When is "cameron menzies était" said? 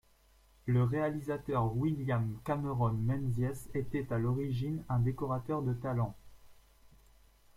2.43-4.11